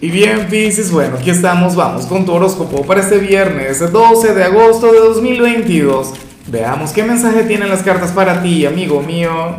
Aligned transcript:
Y 0.00 0.12
bien, 0.12 0.46
Pisces, 0.48 0.92
bueno, 0.92 1.16
aquí 1.16 1.30
estamos, 1.30 1.74
vamos 1.74 2.06
con 2.06 2.24
tu 2.24 2.32
horóscopo 2.32 2.86
para 2.86 3.00
este 3.00 3.18
viernes 3.18 3.80
12 3.80 4.32
de 4.32 4.44
agosto 4.44 4.92
de 4.92 5.00
2022. 5.00 6.12
Veamos 6.46 6.92
qué 6.92 7.02
mensaje 7.02 7.42
tienen 7.42 7.68
las 7.68 7.82
cartas 7.82 8.12
para 8.12 8.40
ti, 8.40 8.64
amigo 8.64 9.02
mío. 9.02 9.56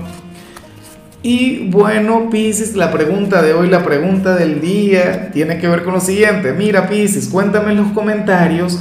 Y 1.22 1.70
bueno, 1.70 2.30
Pisces, 2.32 2.78
la 2.78 2.90
pregunta 2.90 3.42
de 3.42 3.54
hoy, 3.54 3.68
la 3.68 3.84
pregunta 3.84 4.34
del 4.36 4.62
día, 4.62 5.30
tiene 5.34 5.58
que 5.58 5.68
ver 5.68 5.84
con 5.84 5.96
lo 5.96 6.00
siguiente. 6.00 6.54
Mira, 6.54 6.88
Pisces, 6.88 7.28
cuéntame 7.28 7.72
en 7.72 7.78
los 7.80 7.92
comentarios 7.92 8.80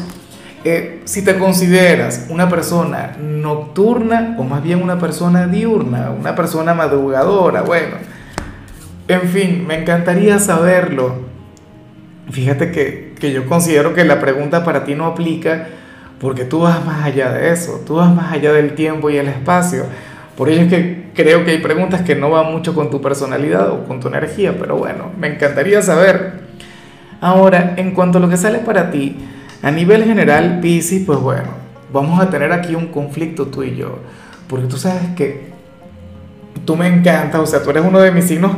eh, 0.63 1.01
si 1.07 1.23
te 1.23 1.39
consideras 1.39 2.27
una 2.29 2.49
persona 2.49 3.17
nocturna 3.21 4.37
o 4.39 4.45
más 4.45 4.63
bien 4.63 4.81
una 4.81 5.01
persona 5.01 5.49
diurna, 5.49 6.11
una 6.11 6.37
persona 6.37 6.73
madrugadora. 6.73 7.63
Bueno, 7.63 7.97
en 9.09 9.23
fin, 9.23 9.67
me 9.67 9.81
encantaría 9.81 10.39
saberlo. 10.39 11.28
Fíjate 12.31 12.71
que, 12.71 13.33
yo 13.33 13.47
considero 13.47 13.95
que 13.95 14.05
la 14.05 14.21
pregunta 14.21 14.65
para 14.65 14.85
ti 14.85 14.95
no 14.95 15.07
aplica 15.07 15.69
porque 16.21 16.45
tú 16.45 16.61
vas 16.61 16.85
más 16.85 17.05
allá 17.05 17.31
de 17.33 17.53
eso, 17.53 17.83
tú 17.87 17.97
vas 17.97 18.15
más 18.15 18.33
allá 18.33 18.53
del 18.53 18.75
tiempo 18.75 19.09
y 19.09 19.17
el 19.17 19.29
espacio. 19.29 19.85
Por 20.37 20.49
ello 20.49 20.63
es 20.63 20.69
que 20.69 21.07
creo 21.15 21.45
que 21.45 21.53
hay 21.53 21.59
preguntas 21.59 22.03
que 22.03 22.15
no 22.15 22.31
van 22.31 22.53
mucho 22.53 22.75
con 22.75 22.91
tu 22.91 23.01
personalidad 23.01 23.71
o 23.71 23.85
con 23.85 24.01
tu 24.01 24.09
energía, 24.09 24.57
pero 24.59 24.77
bueno, 24.77 25.11
me 25.19 25.29
encantaría 25.29 25.81
saber. 25.81 26.41
Ahora, 27.21 27.75
en 27.77 27.93
cuanto 27.93 28.19
a 28.19 28.21
lo 28.21 28.29
que 28.29 28.37
sale 28.37 28.59
para 28.59 28.91
ti, 28.91 29.17
a 29.63 29.71
nivel 29.71 30.05
general, 30.05 30.61
Pisces, 30.61 31.05
pues 31.05 31.19
bueno, 31.19 31.49
vamos 31.93 32.21
a 32.21 32.31
tener 32.31 32.53
aquí 32.53 32.75
un 32.75 32.89
conflicto 32.89 33.47
tú 33.47 33.63
y 33.63 33.75
yo, 33.75 33.99
porque 34.49 34.67
tú 34.67 34.77
sabes 34.77 35.03
que 35.17 35.49
tú 36.65 36.77
me 36.77 36.87
encantas, 36.87 37.41
o 37.41 37.47
sea, 37.47 37.63
tú 37.63 37.71
eres 37.71 37.85
uno 37.85 37.99
de 38.01 38.13
mis 38.13 38.25
signos 38.25 38.53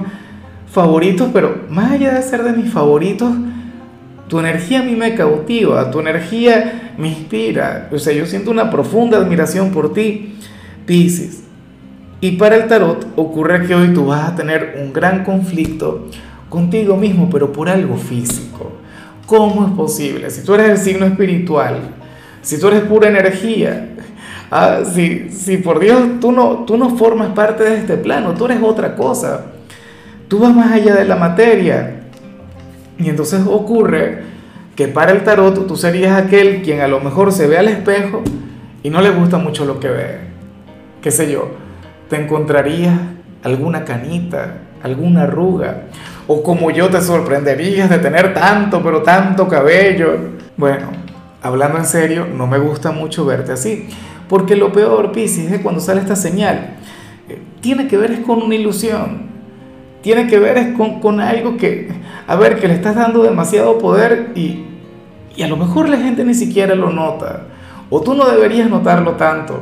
favoritos, 0.71 1.31
pero 1.33 1.63
más 1.71 1.93
allá 1.93 2.13
de 2.15 2.23
ser 2.23 2.43
de 2.43 2.53
mis 2.53 2.71
favoritos, 2.71 3.33
tu 4.31 4.39
energía 4.39 4.79
a 4.79 4.83
mí 4.85 4.95
me 4.95 5.17
cautiva, 5.17 5.91
tu 5.91 5.99
energía 5.99 6.95
me 6.97 7.09
inspira. 7.09 7.89
O 7.93 7.99
sea, 7.99 8.13
yo 8.13 8.25
siento 8.27 8.53
una 8.53 8.71
profunda 8.71 9.19
admiración 9.19 9.73
por 9.73 9.93
ti, 9.93 10.37
Pisces. 10.87 11.43
Y 12.21 12.33
para 12.33 12.57
el 12.57 12.69
tarot 12.69 13.09
ocurre 13.17 13.67
que 13.67 13.75
hoy 13.75 13.93
tú 13.93 14.07
vas 14.07 14.31
a 14.31 14.37
tener 14.37 14.77
un 14.81 14.93
gran 14.93 15.25
conflicto 15.25 16.07
contigo 16.49 16.97
mismo, 16.97 17.29
pero 17.29 17.53
por 17.53 17.69
algo 17.69 17.97
físico. 17.97 18.73
¿Cómo 19.27 19.67
es 19.67 19.73
posible? 19.73 20.31
Si 20.31 20.45
tú 20.45 20.55
eres 20.55 20.71
el 20.71 20.79
signo 20.79 21.07
espiritual, 21.07 21.79
si 22.41 22.61
tú 22.61 22.69
eres 22.69 22.83
pura 22.83 23.09
energía, 23.09 23.97
ah, 24.53 24.83
si, 24.85 25.31
si, 25.31 25.57
por 25.57 25.81
Dios 25.81 26.21
tú 26.21 26.31
no, 26.31 26.65
tú 26.67 26.77
no 26.77 26.97
formas 26.97 27.31
parte 27.31 27.65
de 27.65 27.79
este 27.79 27.97
plano, 27.97 28.35
tú 28.35 28.45
eres 28.45 28.63
otra 28.63 28.95
cosa. 28.95 29.47
Tú 30.29 30.39
vas 30.39 30.55
más 30.55 30.71
allá 30.71 30.95
de 30.95 31.05
la 31.05 31.17
materia. 31.17 32.00
Y 33.01 33.09
entonces 33.09 33.41
ocurre 33.47 34.23
que 34.77 34.89
para 34.89 35.13
el 35.13 35.25
tarot 35.25 35.67
tú 35.67 35.77
serías 35.77 36.17
aquel 36.17 36.63
quien 36.63 36.81
a 36.81 36.89
lo 36.89 37.01
mejor 37.01 37.33
se 37.33 37.47
ve 37.47 37.59
al 37.59 37.69
espejo 37.69 38.23
y 38.83 38.91
no 38.91 39.01
le 39.01 39.11
gusta 39.11 39.39
mucho 39.39 39.65
lo 39.65 39.81
que 39.81 39.89
ve. 39.89 40.19
Qué 41.03 41.11
sé 41.11 41.31
yo, 41.31 41.51
te 42.09 42.17
encontrarías 42.17 42.95
alguna 43.43 43.85
canita, 43.85 44.59
alguna 44.83 45.23
arruga, 45.23 45.85
o 46.27 46.43
como 46.43 46.71
yo 46.71 46.89
te 46.89 47.01
sorprenderías 47.01 47.89
de 47.89 47.99
tener 47.99 48.35
tanto, 48.35 48.83
pero 48.83 49.03
tanto 49.03 49.49
cabello. 49.49 50.17
Bueno, 50.57 50.89
hablando 51.43 51.79
en 51.79 51.87
serio, 51.87 52.27
no 52.27 52.47
me 52.47 52.59
gusta 52.59 52.93
mucho 52.93 53.25
verte 53.25 53.53
así, 53.53 53.89
porque 54.29 54.57
lo 54.57 54.73
peor, 54.73 55.13
Piscis, 55.13 55.51
es 55.51 55.61
cuando 55.61 55.81
sale 55.81 56.01
esta 56.01 56.17
señal. 56.17 56.77
Eh, 57.29 57.39
tiene 57.61 57.89
que 57.89 57.97
ver 57.97 58.13
es 58.13 58.21
con 58.21 58.43
una 58.43 58.55
ilusión, 58.55 59.23
tiene 60.03 60.27
que 60.27 60.39
ver 60.39 60.59
es 60.59 60.77
con, 60.77 61.01
con 61.01 61.21
algo 61.21 61.57
que, 61.57 61.89
a 62.31 62.37
ver, 62.37 62.61
que 62.61 62.69
le 62.69 62.75
estás 62.75 62.95
dando 62.95 63.25
demasiado 63.25 63.77
poder 63.79 64.31
y, 64.37 64.65
y 65.35 65.43
a 65.43 65.49
lo 65.49 65.57
mejor 65.57 65.89
la 65.89 65.97
gente 65.97 66.25
ni 66.25 66.33
siquiera 66.33 66.77
lo 66.77 66.91
nota. 66.91 67.47
O 67.91 68.03
tú 68.03 68.15
no 68.15 68.25
deberías 68.25 68.71
notarlo 68.71 69.15
tanto. 69.15 69.61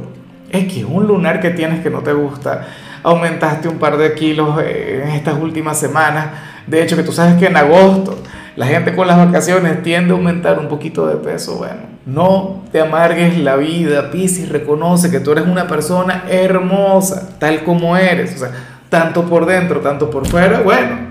Es 0.51 0.71
que 0.71 0.85
un 0.85 1.07
lunar 1.07 1.41
que 1.41 1.49
tienes 1.49 1.81
que 1.83 1.89
no 1.89 2.01
te 2.01 2.13
gusta. 2.13 2.67
Aumentaste 3.03 3.69
un 3.69 3.79
par 3.79 3.97
de 3.97 4.13
kilos 4.13 4.61
eh, 4.63 5.03
en 5.03 5.09
estas 5.13 5.41
últimas 5.41 5.81
semanas. 5.81 6.27
De 6.67 6.83
hecho, 6.83 6.95
que 6.95 7.05
tú 7.05 7.11
sabes 7.11 7.37
que 7.37 7.47
en 7.47 7.57
agosto 7.57 8.19
la 8.55 8.67
gente 8.67 8.95
con 8.95 9.07
las 9.07 9.17
vacaciones 9.17 9.83
tiende 9.83 10.13
a 10.13 10.17
aumentar 10.19 10.59
un 10.59 10.69
poquito 10.69 11.07
de 11.07 11.17
peso. 11.17 11.57
Bueno, 11.57 11.81
no 12.05 12.65
te 12.71 12.83
amargues 12.83 13.39
la 13.39 13.57
vida, 13.57 14.11
Piscis. 14.11 14.51
Reconoce 14.51 15.11
que 15.11 15.21
tú 15.21 15.33
eres 15.33 15.47
una 15.47 15.67
persona 15.69 16.25
hermosa, 16.29 17.31
tal 17.39 17.65
como 17.65 17.97
eres. 17.97 18.35
O 18.35 18.39
sea, 18.41 18.51
tanto 18.91 19.25
por 19.25 19.47
dentro, 19.47 19.81
tanto 19.81 20.11
por 20.11 20.27
fuera, 20.27 20.61
bueno, 20.61 21.08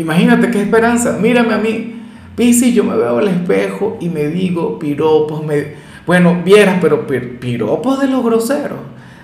imagínate 0.00 0.50
qué 0.50 0.62
esperanza, 0.62 1.18
mírame 1.20 1.54
a 1.54 1.58
mí, 1.58 2.02
Piscis, 2.36 2.74
yo 2.74 2.84
me 2.84 2.96
veo 2.96 3.18
al 3.18 3.28
espejo 3.28 3.98
y 4.00 4.08
me 4.08 4.28
digo 4.28 4.78
piropos, 4.78 5.44
me, 5.44 5.74
bueno, 6.06 6.42
vieras, 6.44 6.78
pero 6.80 7.06
piropos 7.06 8.00
de 8.00 8.06
los 8.06 8.24
groseros, 8.24 8.78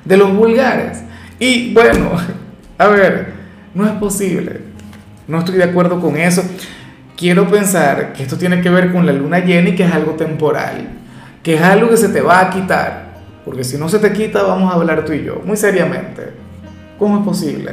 de 0.05 0.17
los 0.17 0.35
vulgares, 0.35 1.03
y 1.39 1.73
bueno, 1.73 2.11
a 2.79 2.89
ver, 2.89 3.33
no 3.75 3.87
es 3.87 3.93
posible, 3.93 4.61
no 5.29 5.39
estoy 5.39 5.57
de 5.57 5.65
acuerdo 5.65 6.01
con 6.01 6.17
eso, 6.17 6.43
quiero 7.17 7.49
pensar 7.49 8.13
que 8.13 8.23
esto 8.23 8.37
tiene 8.37 8.61
que 8.61 8.71
ver 8.71 8.93
con 8.93 9.07
la 9.07 9.13
luna 9.13 9.41
llena 9.41 9.71
y 9.71 9.75
que 9.75 9.85
es 9.85 9.93
algo 9.93 10.13
temporal, 10.13 10.89
que 11.43 11.55
es 11.55 11.63
algo 11.63 11.91
que 11.91 11.97
se 11.97 12.09
te 12.09 12.21
va 12.21 12.41
a 12.41 12.51
quitar, 12.51 13.15
porque 13.45 13.65
si 13.65 13.77
no 13.77 13.89
se 13.89 13.99
te 13.99 14.13
quita 14.13 14.43
vamos 14.43 14.73
a 14.73 14.77
hablar 14.77 15.05
tú 15.05 15.13
y 15.13 15.25
yo, 15.25 15.43
muy 15.45 15.57
seriamente. 15.57 16.45
¿Cómo 16.99 17.19
es 17.19 17.25
posible? 17.25 17.73